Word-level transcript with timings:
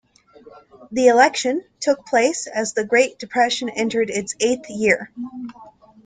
The 0.91 1.09
election 1.09 1.63
took 1.79 2.07
place 2.07 2.47
as 2.47 2.73
the 2.73 2.83
Great 2.83 3.19
Depression 3.19 3.69
entered 3.69 4.09
its 4.09 4.33
eighth 4.39 4.67
year. 4.67 5.11